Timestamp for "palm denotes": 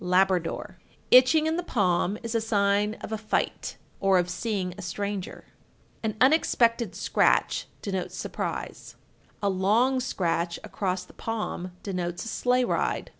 11.13-12.25